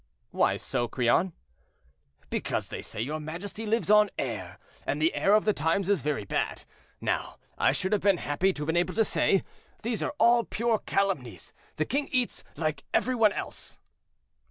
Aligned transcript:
"Why 0.31 0.57
so, 0.57 0.87
Crillon?" 0.87 1.31
"Because 2.31 2.69
they 2.69 2.81
say 2.81 3.03
your 3.03 3.19
majesty 3.19 3.67
lives 3.67 3.91
on 3.91 4.09
air, 4.17 4.57
and 4.83 4.99
the 4.99 5.13
air 5.13 5.35
of 5.35 5.45
the 5.45 5.53
times 5.53 5.89
is 5.89 6.01
very 6.01 6.25
bad. 6.25 6.63
Now 6.99 7.37
I 7.55 7.71
should 7.71 7.91
have 7.93 8.01
been 8.01 8.17
happy 8.17 8.51
to 8.51 8.65
be 8.65 8.79
able 8.79 8.95
to 8.95 9.05
say, 9.05 9.43
'These 9.83 10.01
are 10.01 10.15
all 10.17 10.43
pure 10.43 10.79
calumnies; 10.79 11.53
the 11.75 11.85
king 11.85 12.09
eats 12.11 12.43
like 12.55 12.83
every 12.95 13.13
one 13.13 13.33
else.'" 13.33 13.77